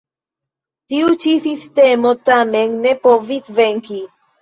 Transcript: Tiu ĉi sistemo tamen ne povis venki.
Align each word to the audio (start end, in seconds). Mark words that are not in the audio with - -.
Tiu 0.93 1.11
ĉi 1.25 1.35
sistemo 1.45 2.17
tamen 2.33 2.77
ne 2.89 2.99
povis 3.07 3.57
venki. 3.63 4.05